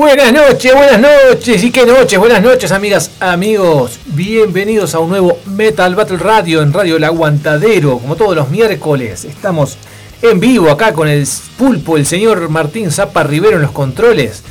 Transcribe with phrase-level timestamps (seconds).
[0.00, 4.00] Buenas noches, buenas noches y qué noches, buenas noches amigas, amigos.
[4.06, 9.26] Bienvenidos a un nuevo Metal Battle Radio en Radio El Aguantadero, como todos los miércoles.
[9.26, 9.76] Estamos
[10.22, 14.42] en vivo acá con el pulpo, el señor Martín Zapa Rivero en los controles.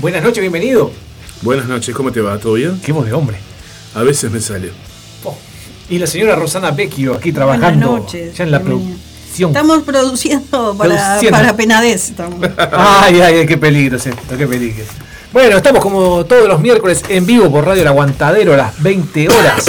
[0.00, 0.90] Buenas noches, bienvenido.
[1.42, 2.38] Buenas noches, ¿cómo te va?
[2.38, 2.80] ¿Todo bien?
[2.80, 3.36] Qué voz de hombre.
[3.94, 4.70] A veces me sale.
[5.24, 5.36] Oh,
[5.90, 8.62] Y la señora Rosana Vecchio aquí trabajando Buenas noches, ya en la.
[9.30, 9.50] Producción.
[9.50, 11.38] Estamos produciendo para, Produciendo.
[11.38, 12.08] para Penades.
[12.10, 12.40] estamos.
[12.72, 14.84] Ay, ay, ay, qué peligro es esto, qué peligro.
[15.32, 19.28] Bueno, estamos como todos los miércoles en vivo por Radio El Aguantadero a las 20
[19.28, 19.66] horas.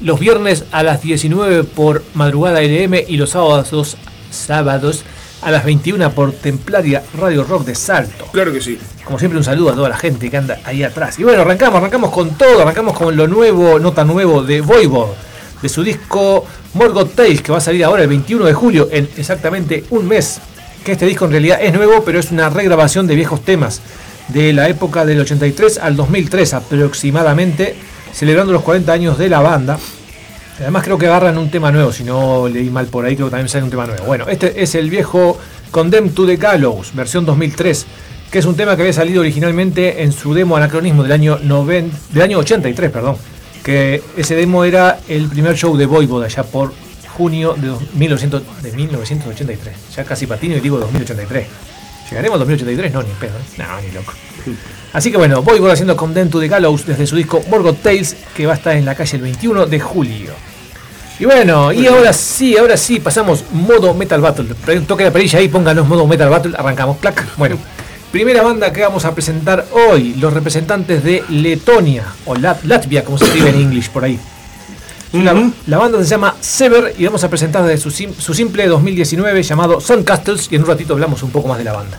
[0.00, 3.96] Los viernes a las 19 por Madrugada LM y los sábados,
[4.30, 5.04] sábados
[5.42, 8.26] a las 21 por Templaria Radio Rock de Salto.
[8.32, 8.78] Claro que sí.
[9.04, 11.18] Como siempre, un saludo a toda la gente que anda ahí atrás.
[11.18, 15.10] Y bueno, arrancamos, arrancamos con todo, arrancamos con lo nuevo, nota nuevo de Voivod,
[15.62, 16.44] de su disco
[16.74, 20.40] Morgoth Tales, que va a salir ahora el 21 de julio, en exactamente un mes.
[20.84, 23.80] Que este disco en realidad es nuevo, pero es una regrabación de viejos temas
[24.28, 27.74] de la época del 83 al 2003 aproximadamente,
[28.12, 29.78] celebrando los 40 años de la banda.
[30.60, 33.30] Además creo que agarran un tema nuevo, si no leí mal por ahí, creo que
[33.32, 34.04] también sale un tema nuevo.
[34.04, 35.38] Bueno, este es el viejo
[35.70, 37.86] Condemned to the Gallows, versión 2003,
[38.30, 41.90] que es un tema que había salido originalmente en su demo anacronismo del año, noven-
[42.12, 43.16] del año 83, perdón.
[43.62, 46.72] Que ese demo era el primer show de Voivod allá por
[47.16, 49.74] junio de, dos- 1900 de 1983.
[49.96, 51.46] Ya casi patino y digo 2083.
[52.10, 52.92] ¿Llegaremos al 2083?
[52.92, 53.42] No, ni pedo, ¿eh?
[53.58, 54.12] No, ni loco.
[54.92, 58.46] Así que bueno, Voivod haciendo Condemned to the Gallows desde su disco Morgoth Tales, que
[58.46, 60.32] va a estar en la calle el 21 de julio.
[61.18, 64.54] Y bueno, y ahora sí, ahora sí, pasamos modo Metal Battle.
[64.86, 67.24] Toque la perilla ahí, pónganos modo Metal Battle, arrancamos, plac.
[67.36, 67.56] Bueno,
[68.12, 73.18] primera banda que vamos a presentar hoy, los representantes de Letonia, o Lat- Latvia, como
[73.18, 74.18] se escribe en inglés por ahí.
[75.12, 78.66] La, la banda se llama Sever y vamos a presentar desde su, sim- su simple
[78.66, 81.98] 2019 llamado Sun Castles y en un ratito hablamos un poco más de la banda.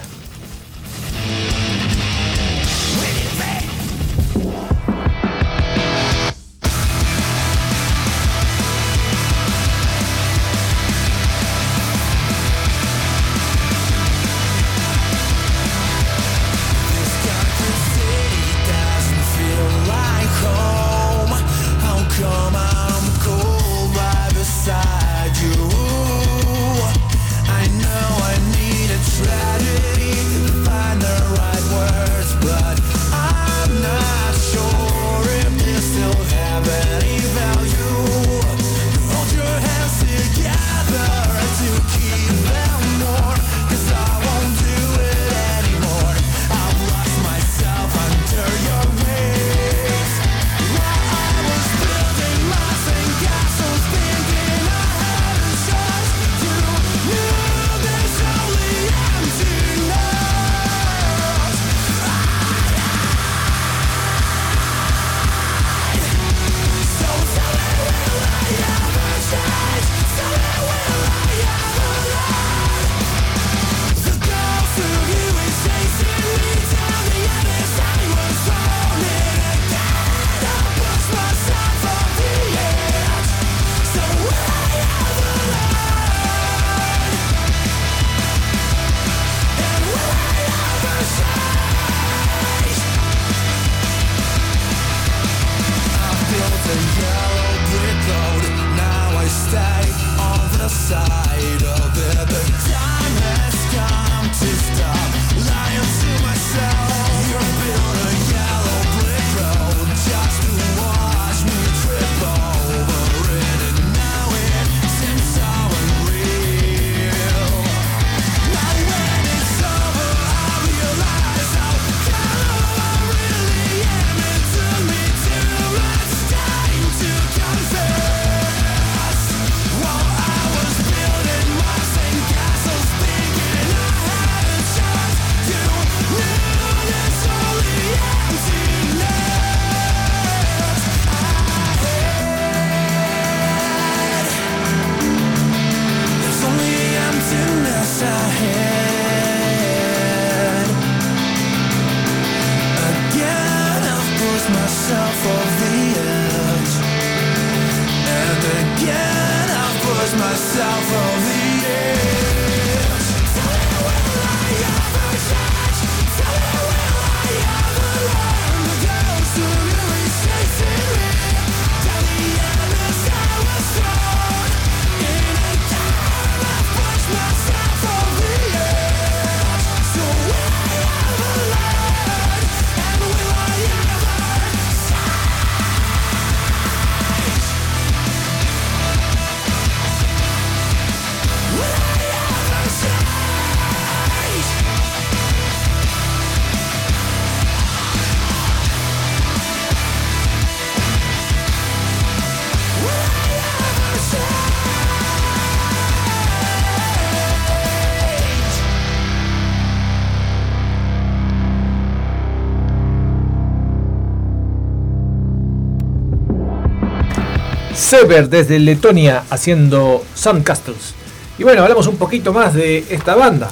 [218.04, 220.04] Sever desde Letonia haciendo
[220.44, 220.94] Castles.
[221.38, 223.50] Y bueno, hablamos un poquito más de esta banda.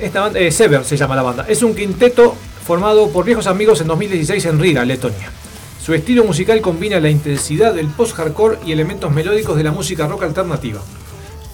[0.00, 1.46] Esta banda eh, Sever se llama la banda.
[1.48, 2.34] Es un quinteto
[2.66, 5.30] formado por viejos amigos en 2016 en Riga, Letonia.
[5.80, 10.24] Su estilo musical combina la intensidad del post-hardcore y elementos melódicos de la música rock
[10.24, 10.80] alternativa.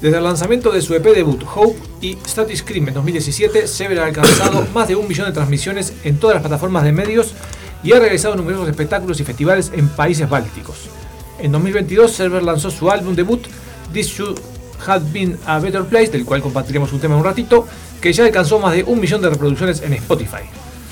[0.01, 4.07] Desde el lanzamiento de su EP debut, Hope y Static Scream en 2017, Sever ha
[4.07, 7.35] alcanzado más de un millón de transmisiones en todas las plataformas de medios
[7.83, 10.89] y ha realizado numerosos espectáculos y festivales en países bálticos.
[11.43, 13.43] En 2022, Sever lanzó su álbum debut,
[13.93, 14.39] This Should
[14.87, 17.67] Have Been a Better Place, del cual compartiremos un tema en un ratito,
[18.01, 20.43] que ya alcanzó más de un millón de reproducciones en Spotify.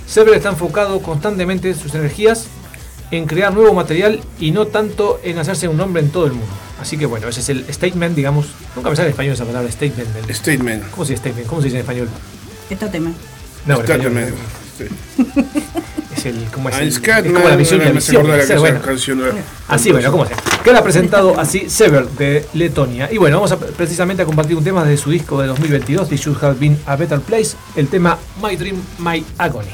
[0.06, 2.46] Sever está enfocado constantemente sus energías
[3.10, 6.52] en crear nuevo material y no tanto en hacerse un nombre en todo el mundo.
[6.80, 8.46] Así que bueno, ese es el statement, digamos.
[8.74, 10.30] Nunca me sale en español esa palabra, statement.
[10.30, 10.90] Statement.
[10.90, 11.46] ¿Cómo se dice statement?
[11.48, 12.08] ¿Cómo se dice en español?
[12.70, 13.16] Estátement.
[13.66, 14.34] No, en español.
[14.76, 14.98] Statement.
[15.16, 15.24] Sí.
[16.18, 18.60] Es el, ¿cómo es, Ah, el- es como la misión y la de ser, la
[18.60, 18.80] bueno.
[18.82, 19.20] canción
[19.68, 20.36] Así, bueno, como sea.
[20.64, 23.08] Queda presentado así Sever de Letonia.
[23.12, 26.20] Y bueno, vamos a, precisamente a compartir un tema de su disco de 2022, This
[26.22, 29.68] Should Have Been a Better Place, el tema My Dream, My Agony.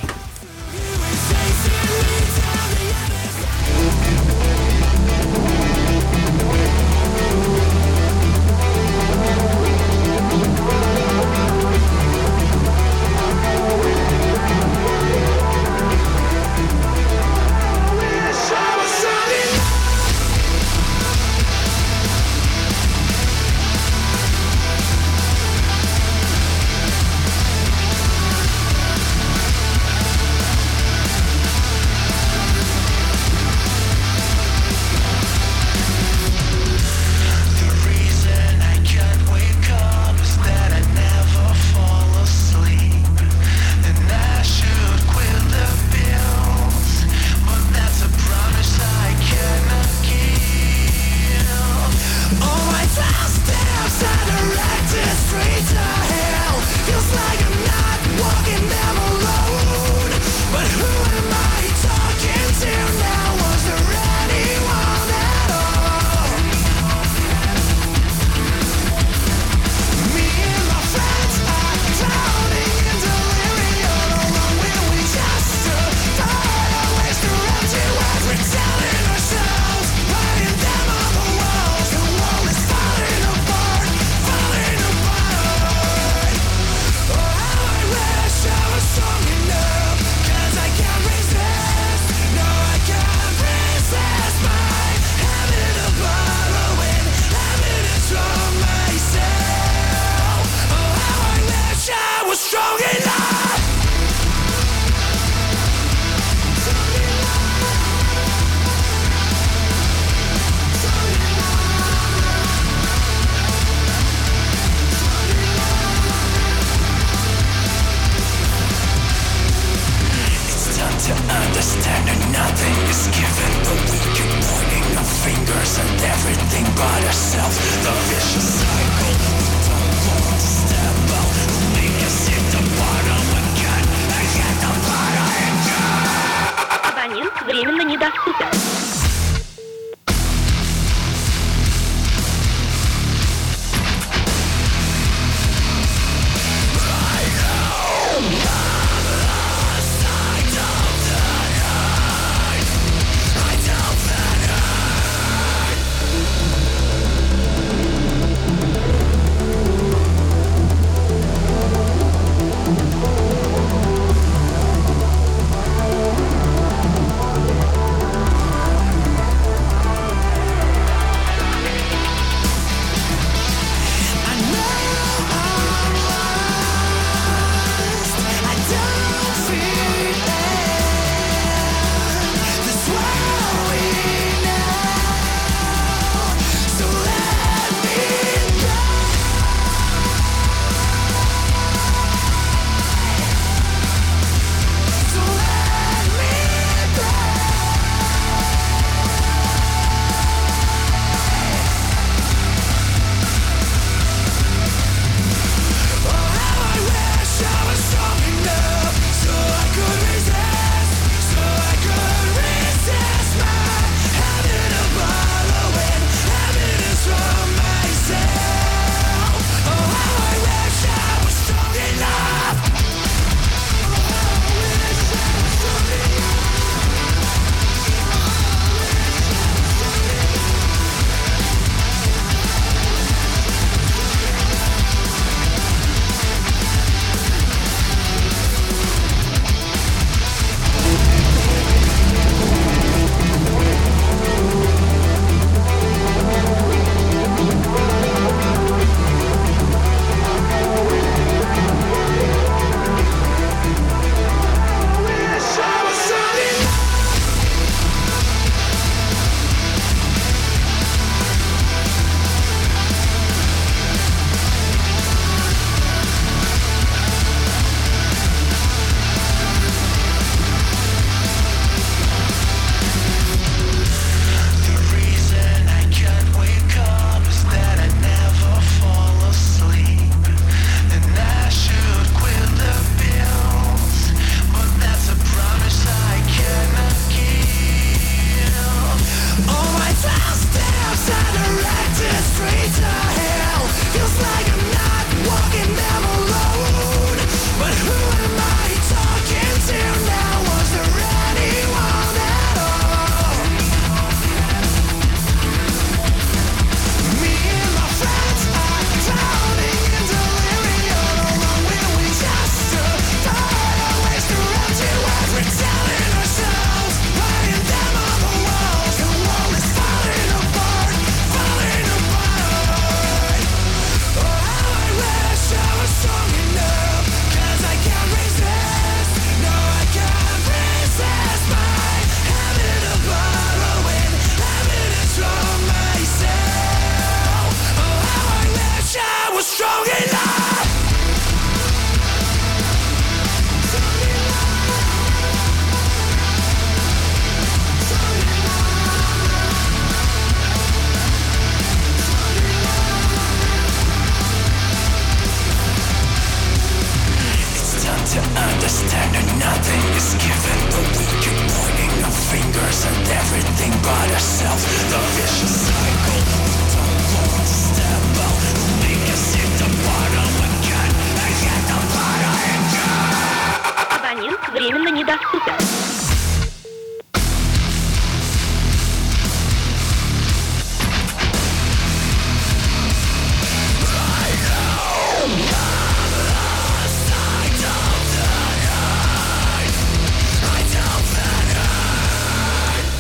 [138.04, 138.44] До встречи.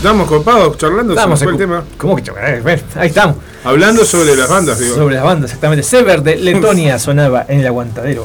[0.04, 1.82] Estamos copados charlando Estamos sobre el tema.
[1.96, 3.36] ¿Cómo que eh, Ahí estamos.
[3.64, 4.96] Hablando sobre las bandas, digo.
[4.96, 5.82] Sobre las bandas, exactamente.
[5.82, 8.22] Sever de Letonia sonaba en el aguantadero.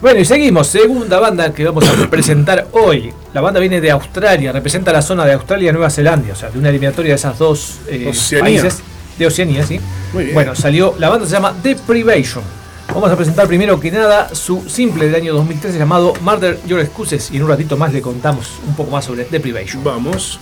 [0.00, 0.66] Bueno, y seguimos.
[0.66, 3.14] Segunda banda que vamos a presentar hoy.
[3.32, 6.50] La banda viene de Australia, representa la zona de Australia y Nueva Zelanda, o sea,
[6.50, 8.82] de una eliminatoria de esas dos eh, países.
[9.16, 9.78] De Oceanía, sí.
[10.12, 10.34] Muy bien.
[10.34, 10.96] Bueno, salió.
[10.98, 12.42] La banda se llama Deprivation.
[12.92, 17.30] Vamos a presentar primero que nada su simple del año 2013 llamado Murder Your Excuses.
[17.30, 19.84] Y en un ratito más le contamos un poco más sobre Deprivation.
[19.84, 20.40] Vamos.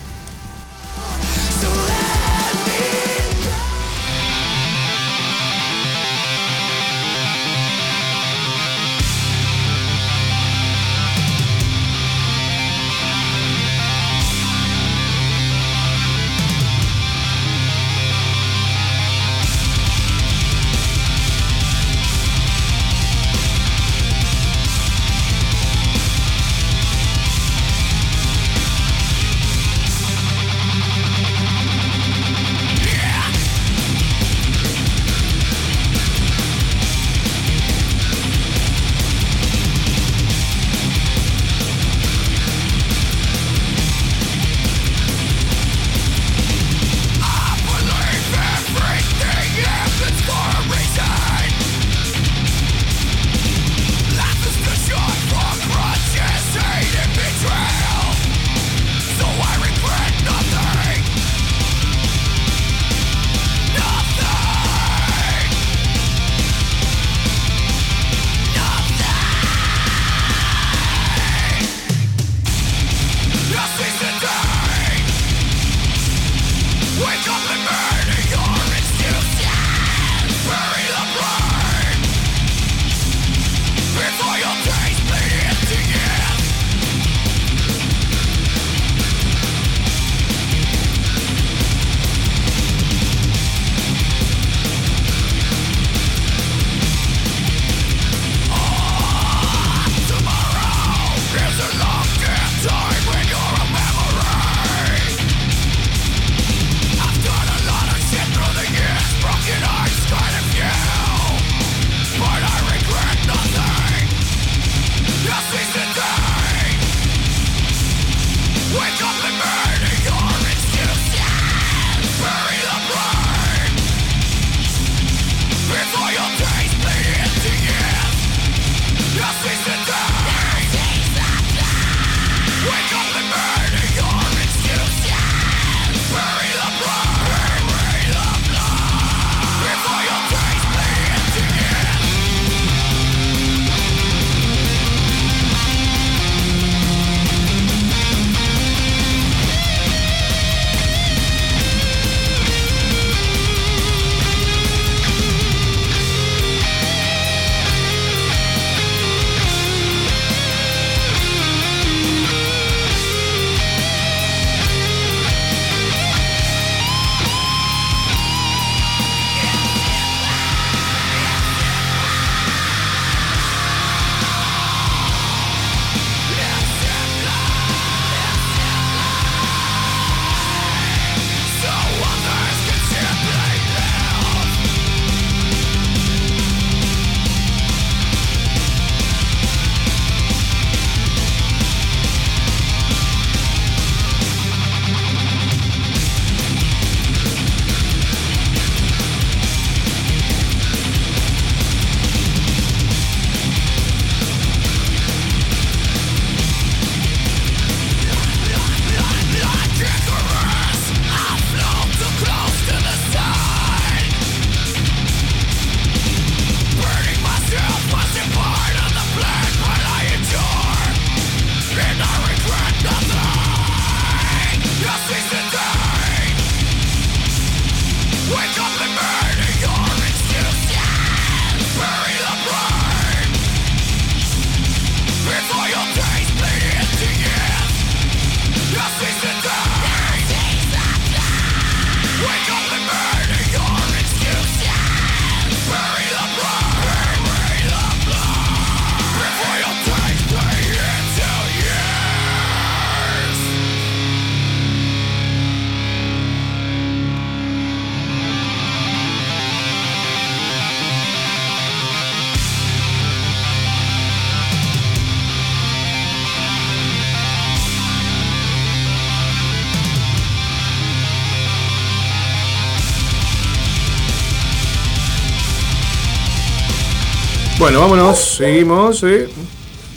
[277.70, 279.00] Bueno, vámonos, seguimos.
[279.04, 279.28] ¿eh?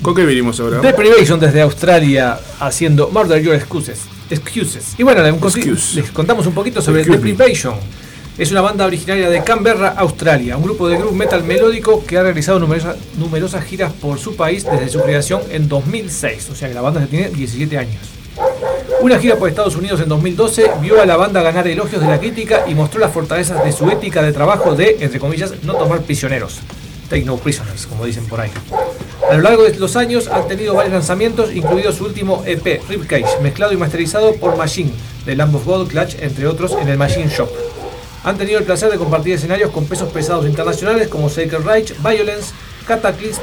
[0.03, 0.77] ¿Con qué vinimos ahora?
[0.79, 4.01] Deprivation desde Australia haciendo Murder Your Excuses.
[4.29, 4.93] Excuses.
[4.95, 5.95] Y bueno, les, conti- Excuse.
[6.01, 7.31] les contamos un poquito sobre Excuse me.
[7.31, 7.73] Deprivation.
[8.37, 12.21] Es una banda originaria de Canberra, Australia, un grupo de groove metal melódico que ha
[12.21, 16.75] realizado numerosas, numerosas giras por su país desde su creación en 2006, o sea que
[16.75, 18.03] la banda ya tiene 17 años.
[19.01, 22.19] Una gira por Estados Unidos en 2012 vio a la banda ganar elogios de la
[22.19, 26.01] crítica y mostró las fortalezas de su ética de trabajo de, entre comillas, no tomar
[26.03, 26.59] prisioneros.
[27.13, 28.49] Take no prisoners, como dicen por ahí.
[29.29, 33.39] A lo largo de los años han tenido varios lanzamientos, incluido su último EP, Ribcage,
[33.39, 34.91] mezclado y masterizado por Machine,
[35.23, 37.49] de Lamb of God, Clutch, entre otros, en el Machine Shop.
[38.23, 42.51] Han tenido el placer de compartir escenarios con pesos pesados internacionales como Sacred Reich, Violence,
[42.87, 43.41] Cataclysm,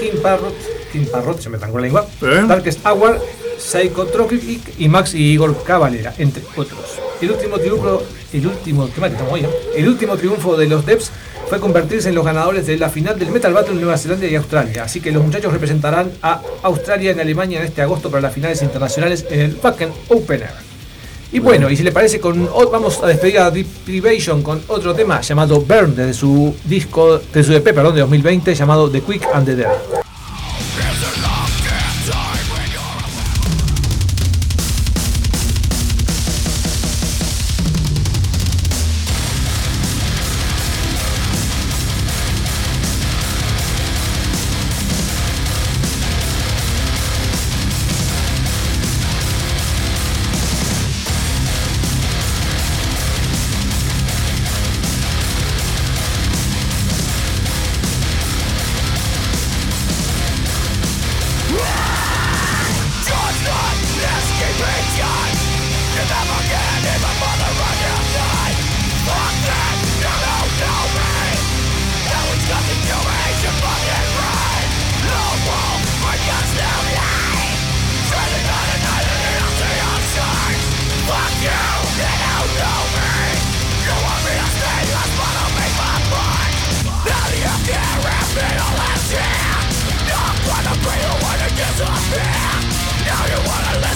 [0.00, 0.54] King Parrot,
[0.92, 2.44] King Parrot, se me trancó la lengua, ¿Eh?
[2.46, 3.20] Darkest Hour,
[3.58, 7.00] Psychotropic y Max y Igor Cavalera, entre otros.
[7.20, 8.00] El último triunfo,
[8.32, 9.50] el último, qué mal que estamos hoy, ¿eh?
[9.74, 11.10] El último triunfo de los Devs
[11.48, 14.34] fue convertirse en los ganadores de la final del Metal Battle en Nueva Zelanda y
[14.34, 14.84] Australia.
[14.84, 18.62] Así que los muchachos representarán a Australia en Alemania en este agosto para las finales
[18.62, 20.50] internacionales en el Wacken Opener.
[21.32, 22.20] Y bueno, y si le parece,
[22.70, 27.52] vamos a despedir a Deprivation con otro tema llamado Burn, desde su disco, de su
[27.52, 30.07] EP, perdón, de 2020, llamado The Quick and the Dead.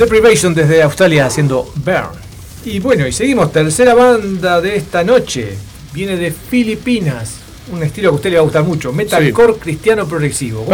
[0.00, 2.18] Deprivation desde Australia haciendo Burn.
[2.64, 5.58] Y bueno, y seguimos, tercera banda de esta noche.
[5.92, 7.34] Viene de Filipinas.
[7.70, 8.94] Un estilo que a usted le va a gustar mucho.
[8.94, 10.66] Metalcore cristiano progresivo.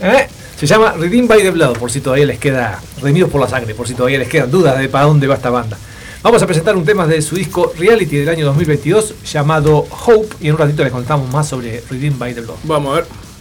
[0.00, 0.28] ¿Eh?
[0.56, 2.80] Se llama Redeemed by the Blood, por si todavía les queda.
[3.00, 5.50] Redimidos por la sangre, por si todavía les quedan dudas de para dónde va esta
[5.50, 5.76] banda.
[6.22, 10.36] Vamos a presentar un tema de su disco Reality del año 2022 llamado Hope.
[10.38, 12.58] Y en un ratito les contamos más sobre Redeemed by the Blood.
[12.62, 13.31] Vamos a ver.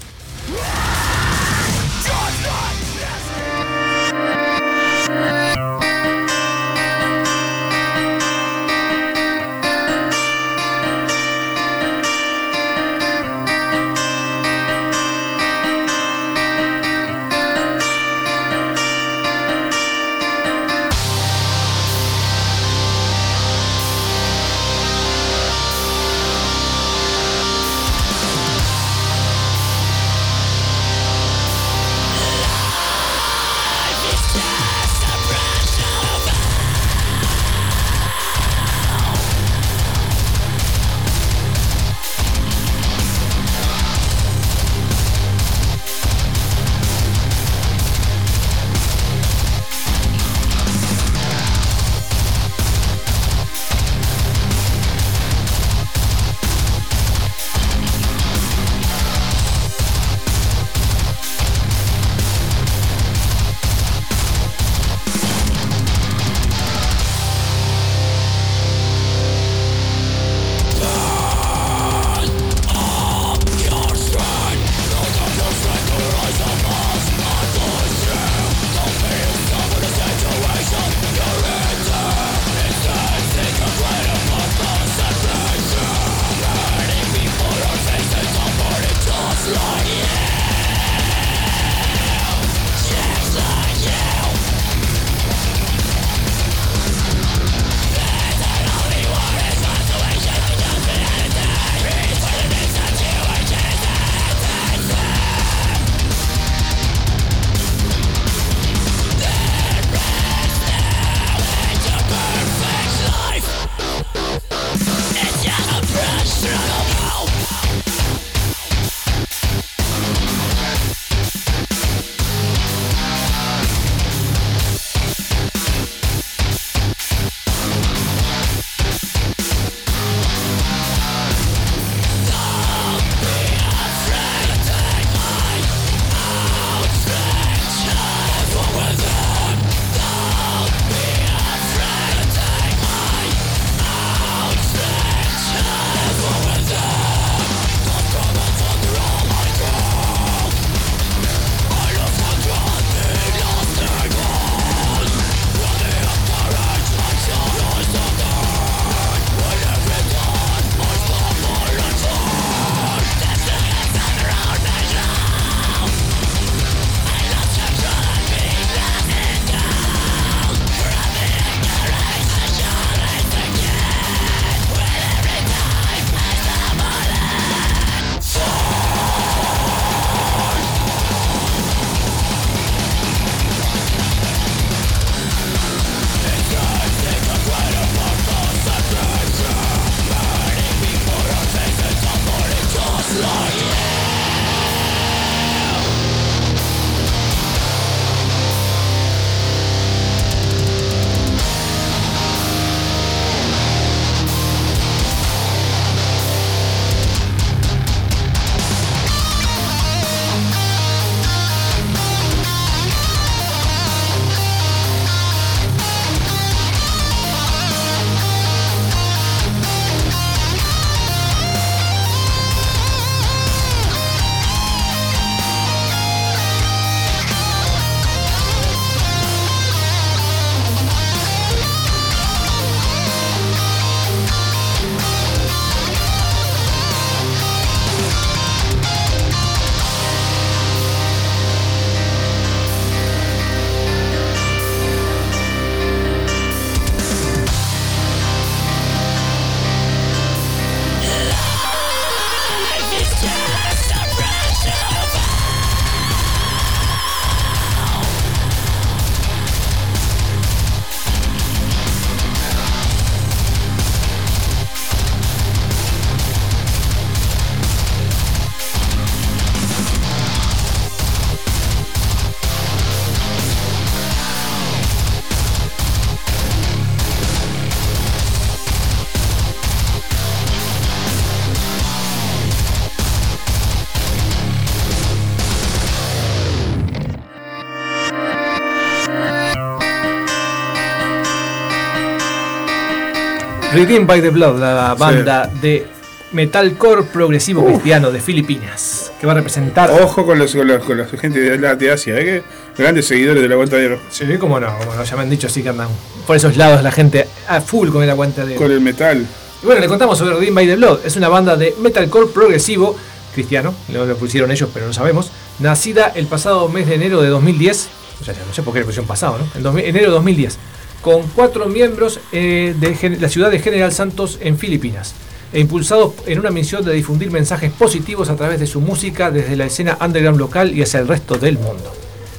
[293.81, 295.87] Redeemed by the Blood, la banda de
[296.33, 299.89] metalcore progresivo cristiano de Filipinas, que va a representar.
[299.89, 302.43] Ojo con los, con los, con la gente de, la- de Asia, ¿eh?
[302.75, 303.99] que grandes seguidores del aguantadero.
[304.11, 305.87] Sí, como no, como no, ya me han dicho, sí que andan
[306.27, 308.53] por esos lados la gente a full con el aguante de.
[308.53, 309.25] Con el metal.
[309.63, 310.99] Y bueno, le contamos sobre Redeemed by the Blood.
[311.03, 312.95] Es una banda de metalcore progresivo
[313.33, 315.31] cristiano, lo, lo pusieron ellos, pero no sabemos.
[315.57, 317.89] Nacida el pasado mes de enero de 2010,
[318.21, 319.45] o sea, no sé por qué le pusieron pasado, ¿no?
[319.55, 320.57] En 2000 enero de 2010,
[321.01, 325.13] con cuatro miembros eh, de la ciudad de General Santos en Filipinas.
[325.53, 329.55] E impulsados en una misión de difundir mensajes positivos a través de su música desde
[329.57, 331.91] la escena underground local y hacia el resto del mundo.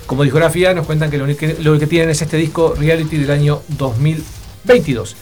[0.07, 3.31] Como discografía nos cuentan que lo, que lo que tienen es este disco Reality del
[3.31, 5.16] año 2022.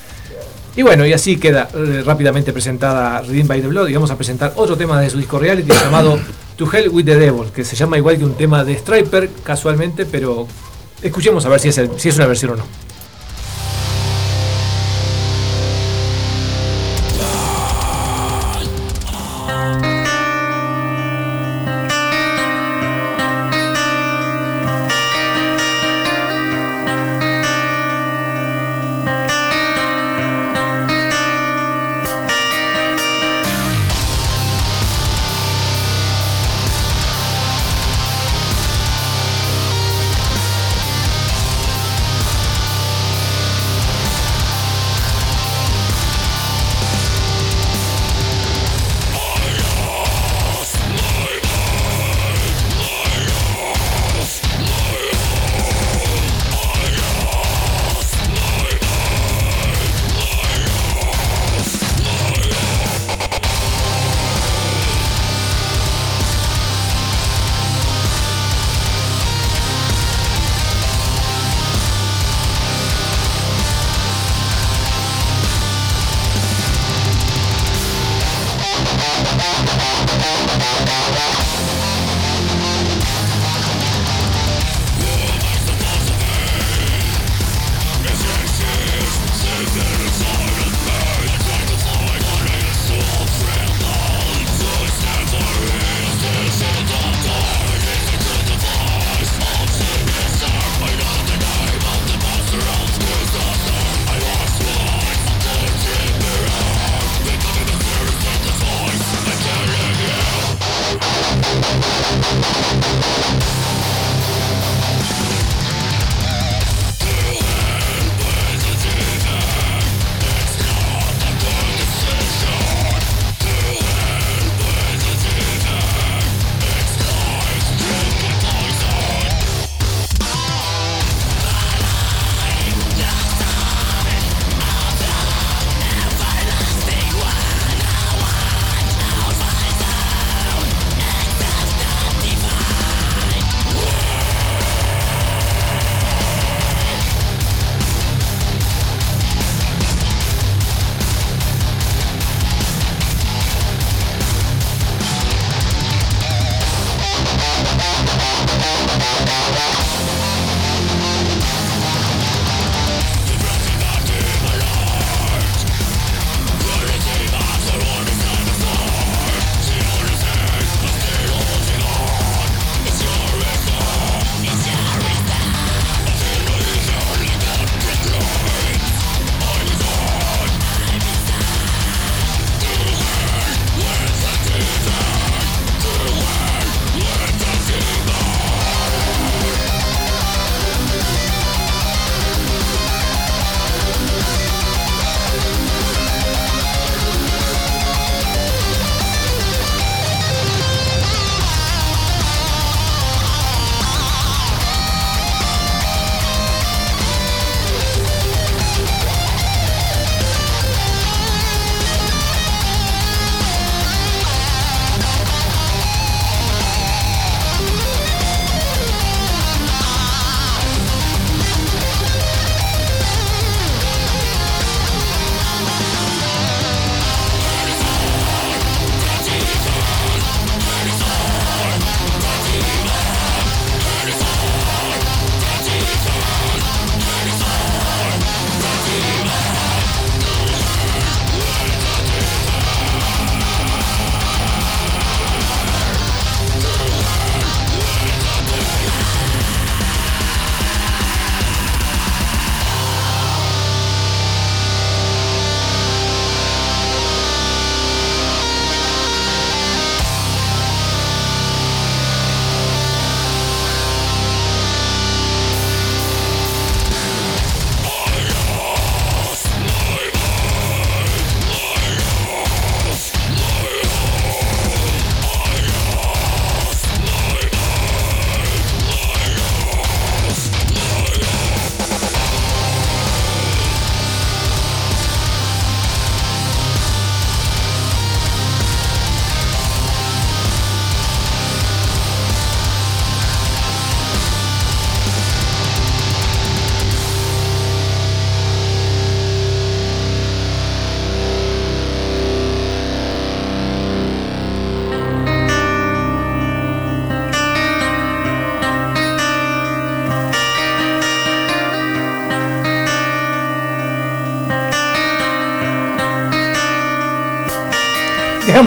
[0.77, 4.17] Y bueno, y así queda eh, rápidamente presentada Redeemed by the Blood y vamos a
[4.17, 6.19] presentar otro tema de su disco reality llamado
[6.57, 10.07] To Hell with the Devil, que se llama igual que un tema de Striper casualmente,
[10.07, 10.47] pero
[11.03, 12.65] escuchemos a ver si es, si es una versión o no.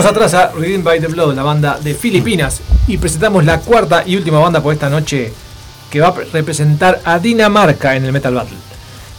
[0.03, 4.03] Dejamos atrás a Redeemed by the Blood, la banda de Filipinas, y presentamos la cuarta
[4.05, 5.31] y última banda por esta noche
[5.89, 8.57] que va a representar a Dinamarca en el Metal Battle.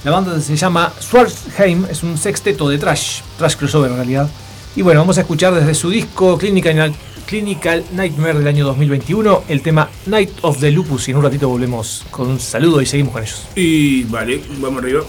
[0.04, 4.28] La banda se llama Swarzheim, es un sexteto de trash, trash crossover en realidad.
[4.76, 9.62] Y bueno, vamos a escuchar desde su disco Clinical, Clinical Nightmare del año 2021 el
[9.62, 11.08] tema Night of the Lupus.
[11.08, 13.46] Y en un ratito volvemos con un saludo y seguimos con ellos.
[13.54, 15.00] Y vale, vamos arriba.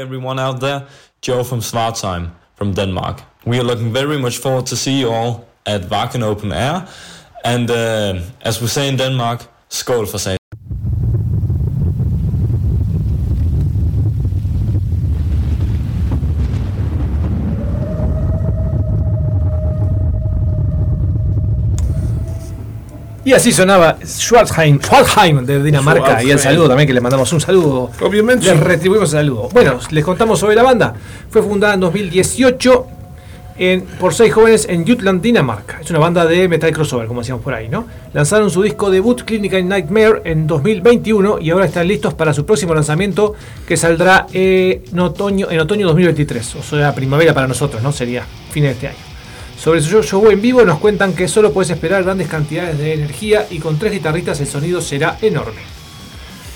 [0.00, 0.86] Everyone out there,
[1.20, 3.22] Joe from Svartsheim from Denmark.
[3.44, 6.86] We are looking very much forward to see you all at Wacken Open Air.
[7.44, 10.39] And uh, as we say in Denmark, skål for satan.
[23.24, 26.22] Y así sonaba Schwarzheim, Schwarzheim de Dinamarca.
[26.22, 27.90] Y el saludo también, que le mandamos un saludo.
[28.00, 28.46] Obviamente.
[28.46, 29.48] Les retribuimos el saludo.
[29.52, 30.94] Bueno, les contamos sobre la banda.
[31.28, 32.86] Fue fundada en 2018
[33.58, 35.80] en- por seis jóvenes en Jutland, Dinamarca.
[35.82, 37.84] Es una banda de metal crossover, como decíamos por ahí, ¿no?
[38.14, 42.74] Lanzaron su disco debut Clinical Nightmare en 2021 y ahora están listos para su próximo
[42.74, 43.34] lanzamiento
[43.68, 46.54] que saldrá eh, en, otoño, en otoño 2023.
[46.56, 47.92] O sea, primavera para nosotros, ¿no?
[47.92, 49.09] Sería fin de este año.
[49.60, 53.46] Sobre su show en vivo nos cuentan que solo puedes esperar grandes cantidades de energía
[53.50, 55.60] y con tres guitarristas el sonido será enorme.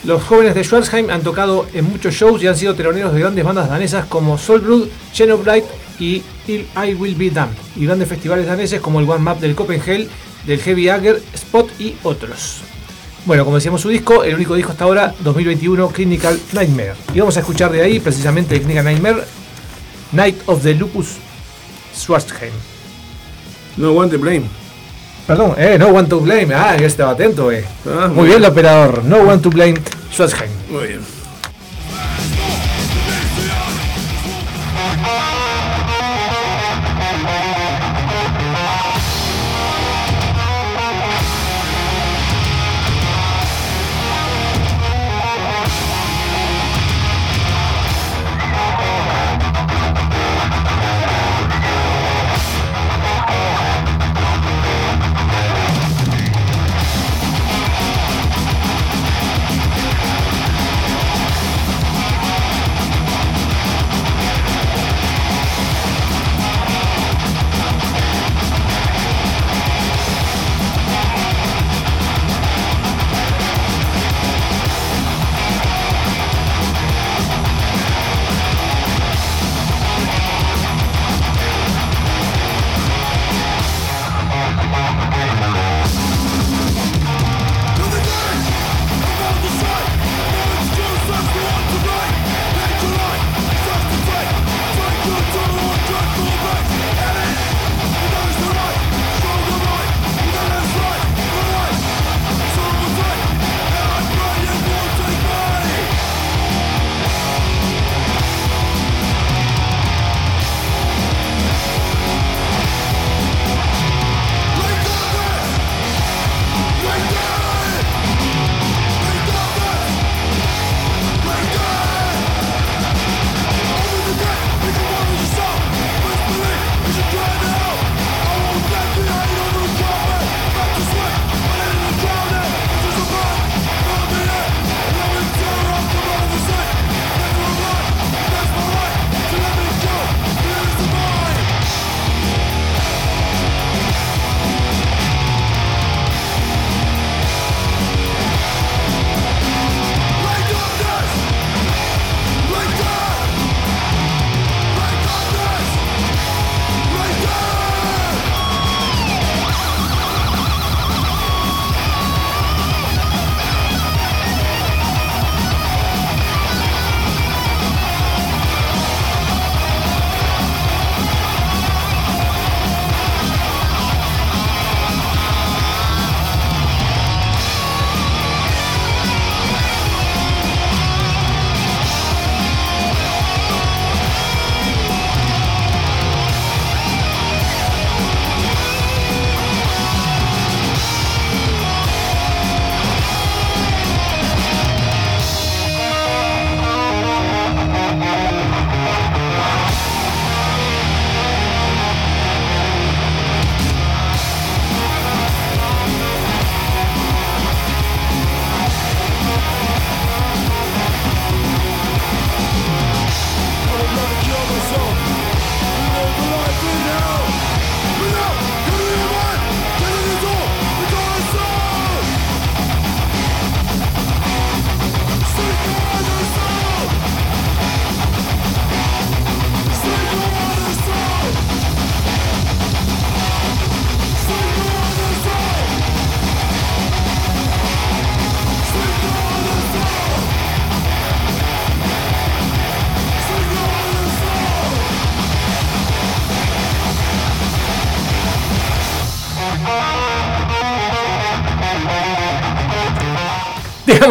[0.05, 3.45] Los jóvenes de Schwarzheim han tocado en muchos shows y han sido teloneros de grandes
[3.45, 5.67] bandas danesas como Soulblood, Xenoblade
[5.99, 9.55] y Till I Will Be Damned, y grandes festivales daneses como el One Map del
[9.55, 10.09] Copenhagen,
[10.47, 12.63] del Heavy Ager, Spot y otros.
[13.27, 16.95] Bueno, como decíamos su disco, el único disco hasta ahora, 2021, Clinical Nightmare.
[17.15, 19.25] Y vamos a escuchar de ahí precisamente Clinical Nightmare,
[20.13, 21.17] Night of the Lupus
[21.95, 22.74] Schwarzheim.
[23.77, 24.45] No one to blame.
[25.27, 26.55] Perdón, eh, no one to blame.
[26.55, 27.65] Ah, ya estaba atento, eh.
[27.87, 29.05] Ah, Muy bien el operador.
[29.05, 29.75] No one to blame,
[30.13, 30.51] Schwarzheim.
[30.71, 31.01] Muy bien.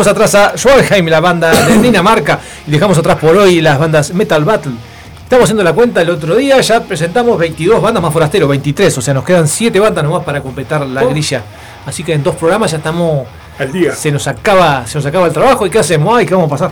[0.03, 2.37] Dejamos atrás a Schwalheim, la banda de Dinamarca,
[2.67, 4.73] y dejamos atrás por hoy las bandas Metal Battle.
[5.23, 9.01] Estamos haciendo la cuenta el otro día, ya presentamos 22 bandas más forasteros, 23, o
[9.01, 11.09] sea, nos quedan 7 bandas nomás para completar la Oh.
[11.09, 11.41] grilla.
[11.85, 13.25] Así que en dos programas ya estamos.
[13.57, 13.93] Al día.
[13.95, 16.17] Se nos acaba, se nos acaba el trabajo y ¿qué hacemos?
[16.17, 16.71] Ay, ¿qué vamos a pasar?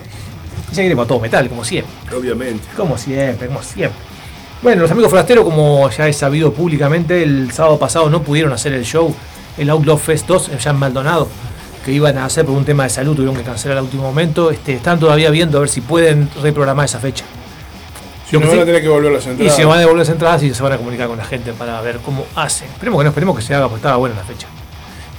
[0.69, 1.93] Y seguiremos a todo metal, como siempre.
[2.13, 2.67] Obviamente.
[2.75, 3.97] Como siempre, como siempre.
[4.61, 8.73] Bueno, los amigos forasteros, como ya he sabido públicamente, el sábado pasado no pudieron hacer
[8.73, 9.15] el show,
[9.57, 11.29] el Outlaw Fest 2, ya en Maldonado,
[11.85, 14.51] que iban a hacer por un tema de salud, tuvieron que cancelar al último momento.
[14.51, 17.25] Este, están todavía viendo a ver si pueden reprogramar esa fecha.
[18.29, 19.55] Si no van a tener que volver las Y entradas.
[19.55, 21.81] se van a devolver las entradas y se van a comunicar con la gente para
[21.81, 22.69] ver cómo hacen.
[22.69, 24.47] Esperemos que no, esperemos que se haga, porque estaba buena la fecha.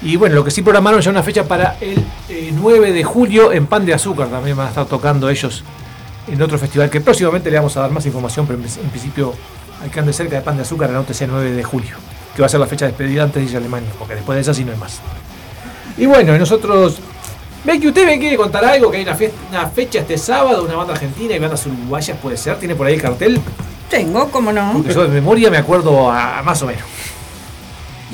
[0.01, 1.99] Y bueno, lo que sí programaron ya una fecha para el
[2.29, 4.29] eh, 9 de julio en Pan de Azúcar.
[4.29, 5.63] También van a estar tocando ellos
[6.27, 9.35] en otro festival que próximamente le vamos a dar más información, pero en, en principio
[9.83, 11.97] hay que andar cerca de Pan de Azúcar, anótese el 9 de julio,
[12.35, 14.37] que va a ser la fecha de despedida antes de ir a Alemania, porque después
[14.37, 15.01] de esa sí no hay más.
[15.99, 16.99] Y bueno, y nosotros.
[17.65, 20.65] Ve que usted me quiere contar algo, que hay una, fiesta- una fecha este sábado,
[20.65, 23.41] una banda argentina y bandas uruguayas, puede ser, tiene por ahí el cartel.
[23.89, 24.73] Tengo, cómo no.
[24.73, 26.83] Porque yo de memoria me acuerdo a, más o menos.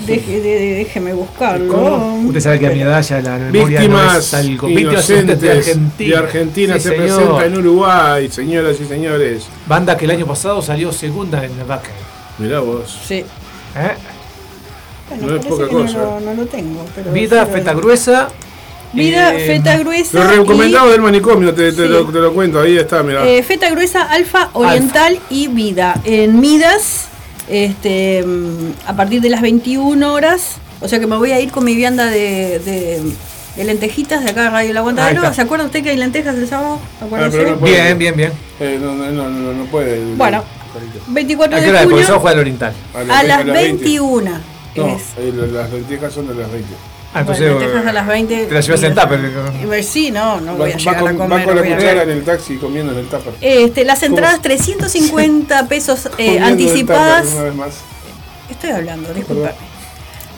[0.07, 1.73] Deje- de- de- déjeme buscarlo.
[1.75, 2.21] ¿Cómo?
[2.27, 4.67] Usted sabe que a mi edad ya la memoria no Víctimas es algo.
[4.69, 6.11] Víctimas de Argentina.
[6.11, 7.17] de Argentina Sí, se señor.
[7.17, 9.47] presenta en Uruguay, señoras y señores.
[9.67, 11.95] Banda que el año pasado salió segunda en el Backen.
[12.39, 12.97] Mirá vos.
[13.07, 13.17] Sí.
[13.17, 13.27] ¿eh?
[15.09, 15.99] Bueno, No es parece poca que cosa.
[15.99, 16.85] No, lo- no lo tengo.
[16.95, 18.29] Pero Vida, feta gruesa.
[18.93, 20.19] Vida, eh, feta gruesa.
[20.19, 21.89] Lo recomendado del manicomio, te, te Sí.
[21.89, 23.27] lo, te lo cuento, ahí está, mirá.
[23.29, 26.01] y, eh, feta gruesa, alfa, oriental y vida.
[26.05, 27.09] En Midas,
[27.49, 30.57] este, mm, a partir de las 21 horas.
[30.81, 33.03] O sea que me voy a ir con mi vianda de, de,
[33.57, 35.35] de lentejitas de acá de Radio Ahí Aguantadero.
[35.35, 36.79] ¿Se acuerda usted que hay lentejas el sábado?
[37.01, 37.57] Ah, no.
[37.57, 38.33] Bien, bien, bien.
[38.61, 40.15] Eh, no, no, no, no, no puede.
[40.15, 40.45] Bueno,
[41.09, 41.83] 24 ¿A qué de hora?
[41.83, 42.73] Porque eso juega el Oriental.
[43.11, 44.31] a las 21.
[44.79, 45.03] No, es.
[45.19, 46.69] eh, las lentejas son de las 20.
[47.15, 47.45] Ah, entonces.
[47.53, 48.47] Bueno, lentejas a las 20.
[48.47, 49.33] Te la llevas en tupper.
[49.63, 51.45] Y ver, Sí, no, no Va, voy a va llegar con, a va comer.
[51.47, 53.35] con la cuchara en el taxi comiendo en el tupper.
[53.41, 57.23] Este, las entradas 350 pesos eh, el anticipadas.
[57.25, 57.75] tupper Una vez más.
[58.51, 59.55] Estoy hablando, disculpame.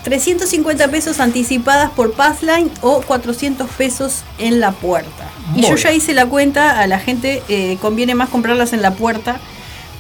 [0.05, 5.28] 350 pesos anticipadas por Passline o 400 pesos en la puerta.
[5.55, 5.76] Y yo bien.
[5.76, 9.38] ya hice la cuenta, a la gente eh, conviene más comprarlas en la puerta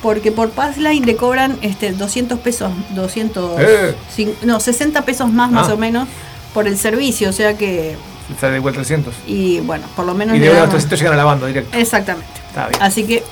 [0.02, 3.94] porque por Passline le cobran este 200 pesos, 200, Eh.
[4.42, 5.74] no, 60 pesos más más Ah.
[5.74, 6.08] o menos
[6.54, 7.96] por el servicio, o sea que
[8.30, 9.14] Está de igual 300.
[9.26, 11.76] y bueno, por lo menos Y de damos- 300 llegan a la banda directo.
[11.76, 12.30] Exactamente.
[12.48, 12.82] Está bien.
[12.82, 13.22] Así que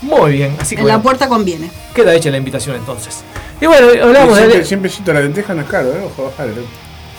[0.00, 0.56] Muy bien.
[0.60, 1.70] Así que en la puerta conviene.
[1.94, 3.18] queda hecha la invitación entonces.
[3.60, 4.64] Y bueno, hablamos siempre, de.
[4.64, 6.02] siempre la lenteja no es caro, ¿eh?
[6.04, 6.52] Ojo, bajale.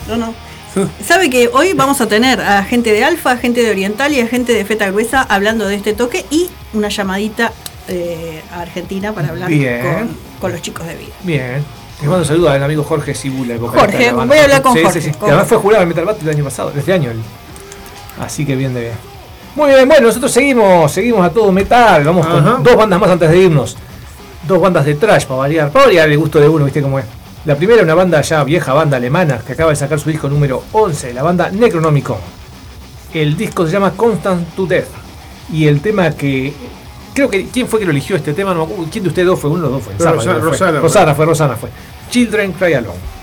[0.08, 0.34] No, no.
[1.06, 4.26] Sabe que hoy vamos a tener a gente de Alfa, gente de Oriental y a
[4.26, 7.52] gente de Feta Gruesa hablando de este toque y una llamadita
[7.88, 11.12] eh, a Argentina para hablar con, con los chicos de vida.
[11.22, 11.64] Bien.
[12.00, 15.00] Les mando un saludo al amigo Jorge vocalista Jorge, voy a hablar con Sí, Jorge,
[15.00, 15.10] sí.
[15.12, 17.10] con además fue jurado en Metal Battle el año pasado, este año.
[18.18, 18.92] Así que bien de bien.
[19.54, 22.02] Muy bien, bueno, nosotros seguimos, seguimos a todo metal.
[22.04, 22.54] Vamos Ajá.
[22.54, 23.76] con dos bandas más antes de irnos.
[24.46, 25.70] Dos bandas de trash para variar.
[25.70, 27.04] Para variar el gusto de uno, viste cómo es.
[27.44, 30.64] La primera, una banda ya vieja, banda alemana, que acaba de sacar su disco número
[30.72, 32.16] 11, la banda Necronomicon.
[33.12, 34.88] El disco se llama Constant to Death.
[35.52, 36.52] Y el tema que.
[37.14, 37.46] Creo que.
[37.46, 38.52] ¿Quién fue que lo eligió este tema?
[38.52, 38.90] No me acuerdo.
[38.90, 39.50] ¿Quién de ustedes dos fue?
[39.50, 39.94] Uno de los dos fue.
[40.16, 40.80] Rosana- fue.
[40.80, 41.70] Rosana fue, Rosana fue.
[42.10, 43.13] Children Cry Alone.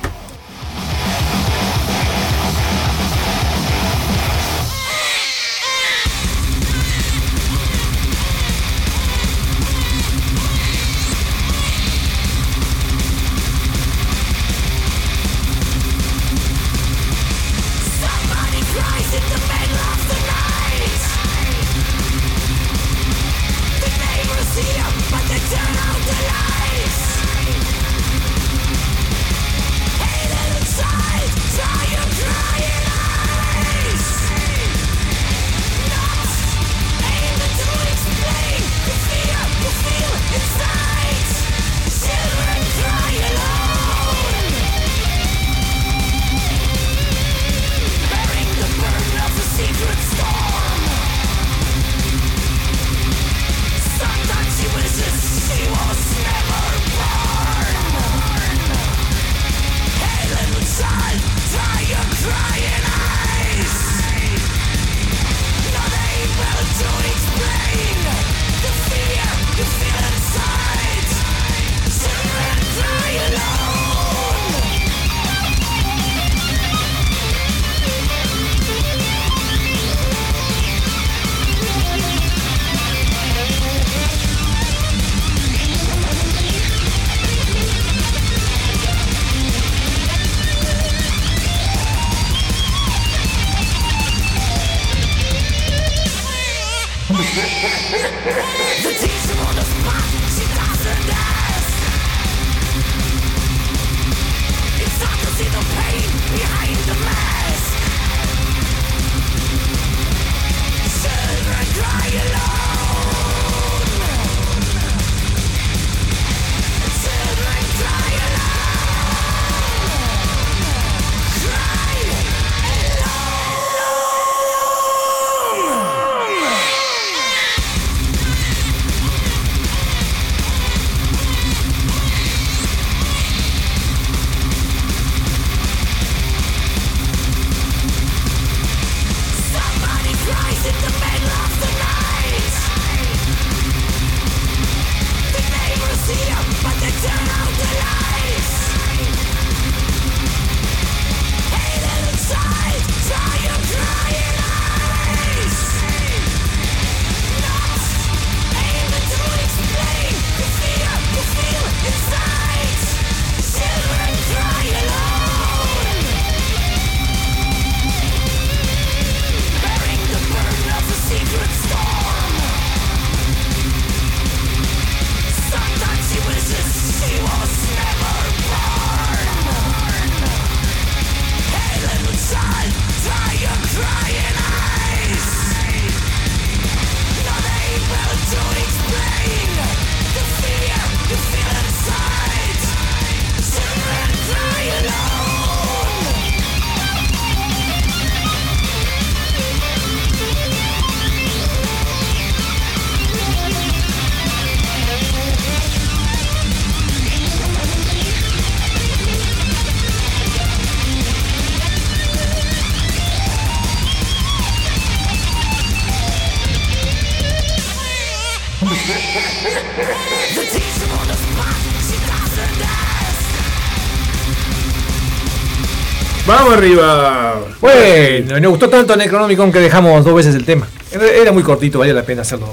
[226.62, 227.42] Arriba.
[227.60, 230.68] Bueno, nos gustó tanto Necronomicon que dejamos dos veces el tema.
[230.92, 232.48] Era muy cortito, valía la pena hacerlo.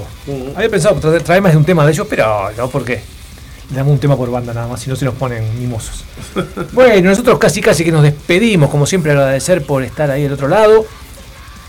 [0.55, 3.01] Había pensado traer, traer más de un tema de ellos, pero no, ¿por qué?
[3.69, 6.03] Le damos un tema por banda nada más, si no se nos ponen mimosos.
[6.73, 10.47] bueno, nosotros casi casi que nos despedimos, como siempre agradecer por estar ahí del otro
[10.47, 10.85] lado.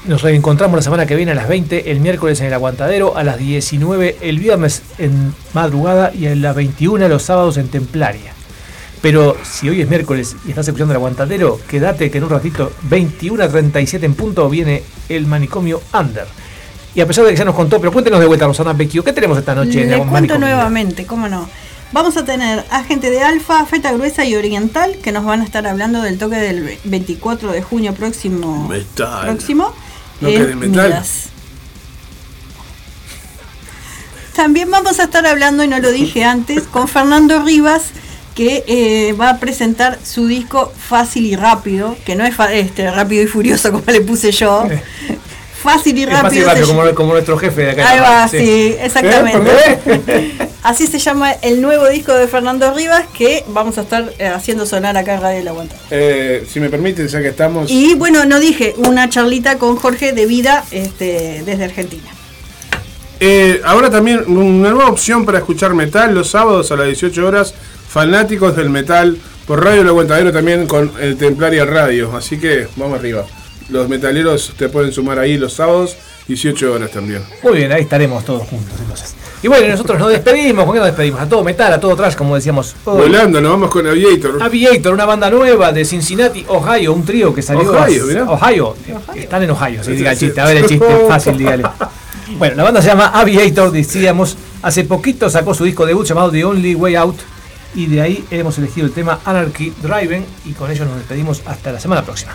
[0.07, 3.23] Nos reencontramos la semana que viene a las 20, el miércoles en el Aguantadero, a
[3.23, 8.33] las 19 el viernes en madrugada y a las 21 los sábados en Templaria.
[9.03, 12.73] Pero si hoy es miércoles y estás escuchando el aguantadero, quédate que en un ratito,
[12.83, 16.27] 21 a 37 en punto, viene el manicomio Under.
[16.95, 19.13] Y a pesar de que ya nos contó, pero cuéntenos de vuelta, Rosana Vecchio, ¿qué
[19.13, 20.47] tenemos esta noche en Le el cuento manicomio?
[20.47, 21.49] nuevamente, cómo no.
[21.93, 25.45] Vamos a tener a gente de Alfa, Feta Gruesa y Oriental que nos van a
[25.45, 28.69] estar hablando del toque del 24 de junio próximo.
[28.69, 29.23] Metal.
[29.23, 29.73] Próximo.
[30.21, 30.89] No que en de metal.
[30.89, 31.31] Midas.
[34.35, 37.91] También vamos a estar hablando, y no lo dije antes, con Fernando Rivas,
[38.35, 43.23] que eh, va a presentar su disco Fácil y Rápido, que no es este, rápido
[43.23, 44.67] y furioso como le puse yo.
[45.63, 46.43] Fácil y Es fácil rápido.
[46.43, 47.91] y rápido, como, como nuestro jefe de acá.
[47.91, 48.39] Ahí va, Sí.
[48.39, 50.49] sí, exactamente.
[50.63, 54.65] Así se llama el nuevo disco de Fernando Rivas que vamos a estar eh, haciendo
[54.65, 55.77] sonar acá en Radio El Aguanta.
[55.91, 57.71] Eh, si me permiten, ya que estamos.
[57.71, 62.09] Y bueno, no dije, una charlita con Jorge de vida este, desde Argentina.
[63.21, 67.55] Eh, ahora también una nueva opción para escuchar metal los sábados a las 18 horas.
[67.91, 69.17] Fanáticos del metal
[69.47, 72.17] por Radio El Aguantadero también con el Templaria Radio.
[72.17, 73.25] Así que vamos arriba.
[73.69, 75.97] Los metaleros te pueden sumar ahí los sábados,
[76.29, 77.23] 18 horas también.
[77.43, 79.15] Muy bien, ahí estaremos todos juntos entonces.
[79.43, 81.21] Y bueno, nosotros nos despedimos, ¿con qué nos despedimos?
[81.21, 82.77] A todo metal, a todo trash, como decíamos.
[82.85, 82.99] hoy.
[83.03, 84.41] Volando, nos vamos con Aviator.
[84.41, 87.71] Aviator, una banda nueva de Cincinnati, Ohio, un trío que salió.
[87.73, 88.25] Ohio, a- mirá.
[88.31, 88.77] Ohio.
[89.17, 90.41] Están en Ohio, sí, Sí, diga el chiste.
[90.41, 91.65] A ver el chiste, fácil, dígale.
[92.39, 94.37] Bueno, la banda se llama Aviator, decíamos.
[94.63, 97.17] Hace poquito sacó su disco debut llamado The Only Way Out.
[97.75, 100.25] Y de ahí hemos elegido el tema Anarchy Driving.
[100.47, 102.35] Y con ello nos despedimos hasta la semana próxima.